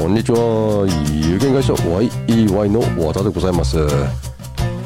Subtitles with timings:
[0.00, 0.86] こんにちは。
[1.28, 3.76] 有限会社 YEY の和田でございます。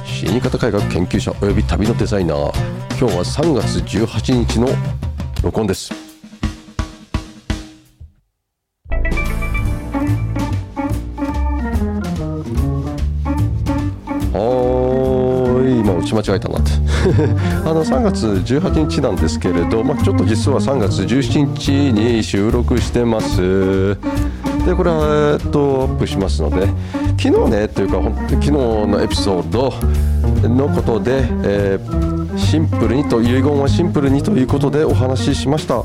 [0.04, 2.52] 死に方改革研究者および旅のデザイナー。
[2.98, 4.66] 今日は3月18日の
[5.40, 5.94] 録音です。
[14.32, 15.78] はい。
[15.78, 16.72] 今打ち間違えたなって。
[17.64, 23.96] あの3月18日なんですけれど、まあ、ちょっと実は3月17日に収録してます。
[24.64, 26.66] でこれは、えっと、アップしますので
[27.20, 28.00] 昨日ねというか
[28.30, 29.72] 昨日のエピソード
[30.48, 35.84] のことで、えー、シンプルにと遺言はシンプルにということでお話ししました。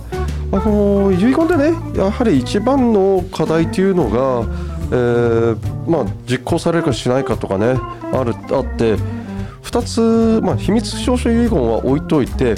[0.51, 4.47] あの遺言でねやはり一番の課題というのが、
[4.91, 7.75] えー、まあ、実行されるかしないかとかね
[8.11, 8.95] あるあって
[9.61, 12.55] 2つ、まあ、秘密証書遺言は置いといて、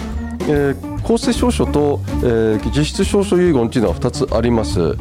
[0.48, 4.96] えー、公正証書と、えー、実質証書遺言というのは2つあります。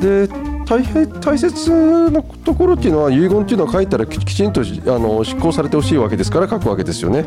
[0.00, 0.28] で
[0.70, 4.64] 大変大切なところっていうのは遺言っていうのは書いたらきちんとあ
[5.00, 7.24] の執行されてほしいわけですから書くわけですよね。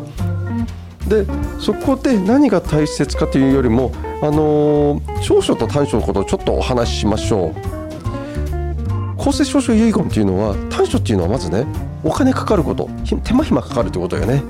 [1.09, 1.25] で
[1.59, 9.17] そこで何が大切かというよりも、あの長所と短所のことをちょっとお話ししましょう。
[9.17, 11.65] 公正証書遺言っていうのは短所っていうのはまずね
[12.01, 14.41] お金かかること手間暇かかるってことよね。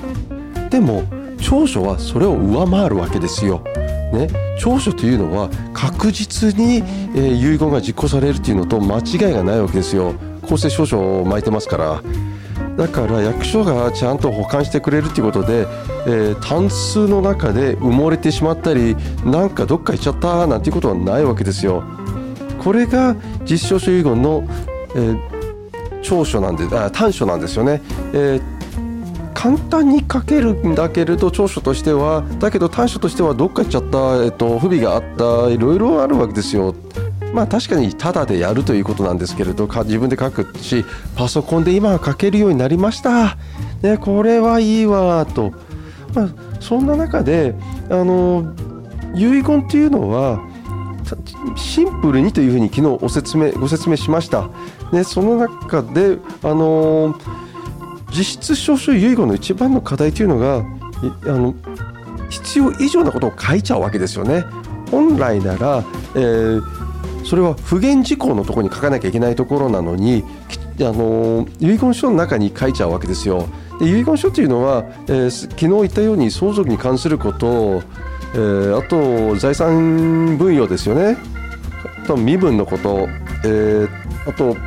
[0.69, 1.01] でも
[1.41, 3.63] 長所はそれを上回るわけですよ。
[4.13, 4.27] ね、
[4.59, 6.77] 長所というのは確実に、
[7.15, 10.13] えー、遺言が実行されるというのと間違いがないわけですよ。
[10.43, 12.01] 公正証書を巻いてますから。
[12.77, 15.67] だから役所がちゃんと保管してくれるということで、
[16.07, 21.83] えー、単数の中で埋もれてしまったりなんかどっか行っちゃったなんていうことはないわけですよ。
[22.63, 24.47] これが実証書遺言の、
[24.95, 25.19] えー、
[26.01, 27.81] 長所なんであ短所なんですよね、
[28.13, 28.52] えー
[29.33, 36.75] 簡単に書けるんだけれど長所としてはだけど短所としてはどっか行っちゃった、えっと、不備があったいろいろあるわけですよ。
[37.33, 40.85] まあ確かにタダでやるということなんですけれど自分で書くし
[41.15, 43.37] パソコンで今は書けるようになりました、
[43.81, 45.51] ね、これはいいわと、
[46.13, 46.29] まあ、
[46.59, 47.55] そんな中で
[47.89, 48.53] あの
[49.15, 50.47] 遺言というのは
[51.55, 54.49] シンプルにというふうに昨日お説明ご説明しました。
[54.91, 57.15] ね、その中であの
[58.15, 60.65] 実質証書遺言の一番の課題というのが
[61.25, 61.53] あの
[62.29, 64.45] 必要以上なことを書いちゃうわけですよね。
[64.91, 65.83] 本来なら、
[66.15, 70.23] えー、それは不言事項のところに書かなきゃいけないところなのに
[70.79, 73.47] あの遺言書の中に書いちゃうわけですよ。
[73.79, 77.81] で遺言書というのは、えー、昨日言ったように相続に関すること
[78.33, 81.17] えー、あと財産分与ですよね
[82.03, 83.07] あと身分のこと、
[83.45, 83.89] えー、
[84.27, 84.57] あと、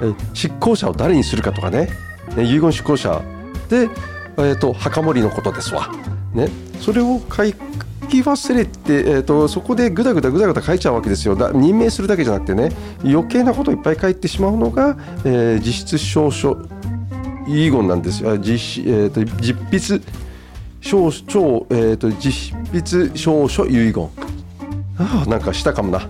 [0.00, 1.90] えー、執行者を誰にするかとかね
[2.38, 3.22] 遺言執行者。
[3.68, 3.88] で、
[4.36, 5.88] えーと、墓守のことですわ、
[6.34, 6.48] ね、
[6.80, 7.44] それを書
[8.08, 11.36] き忘れて、えーと、そこでぐだぐだぐだぐだ書いちゃうわけですよ。
[11.52, 12.70] 任命するだけじゃなくてね
[13.04, 16.56] 余計なことをいっぱい書いてしまうのが、えー、実質証書
[17.46, 18.38] 遺言なんですよ。
[18.38, 20.04] 実,、えーと、実筆
[20.80, 24.10] 証書、えー、と実筆証書遺言。
[24.98, 26.08] ああなんかしたかもな。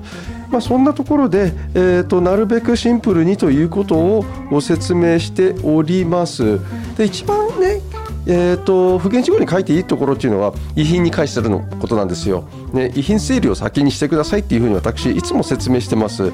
[0.50, 6.60] まあ、そんなところで、えーと、なるべくシンプルにということをご説明しております。
[6.96, 7.80] で一番ね
[8.26, 16.30] えーと、不言事項に書いていいところっていうのは遺品に返するのことなんですよ、ね、遺品整理を先にしてくださいっていうふうに私いつも説明してます。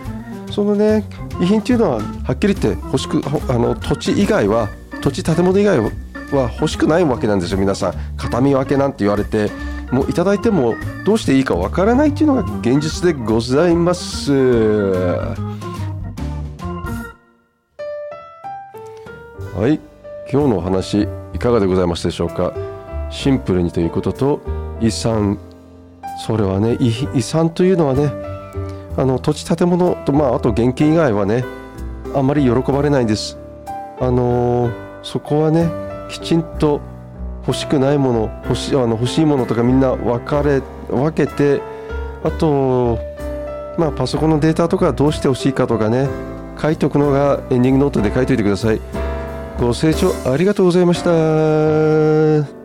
[0.50, 1.04] そのね
[1.40, 4.68] 遺品っていうのははっきり言って欲しくあの土地以外は
[5.00, 5.90] 土地建物以外は
[6.54, 7.94] 欲しくないわけなんですよ皆さん。
[8.16, 9.50] 形見分けなんて言われて。
[9.92, 10.74] もういただいても
[11.04, 14.32] どうしていいかわからないっていうのが現実でございます。
[19.54, 19.80] はい。
[20.30, 22.52] 今日のお話いかがでございましたでしょうか？
[23.10, 24.40] シンプルにということと
[24.80, 25.38] 遺産。
[26.26, 28.10] それはね遺産というのはね
[28.96, 31.44] あの土地建物とまああと現金以外はね
[32.14, 33.38] あまり喜ばれないんです。
[34.00, 34.72] あのー、
[35.02, 35.70] そこはね
[36.08, 36.80] きちんと
[37.46, 41.60] 欲しくないもの欲しあの欲しいものとかみんな分かれ分けて
[42.24, 42.98] あと
[43.78, 46.08] まあパソコンのデータとかどうして欲しいかとかね
[46.60, 48.80] 書いておくのがエンディングノートで書いておいてください。
[49.58, 52.55] ご清聴ありがとうございました。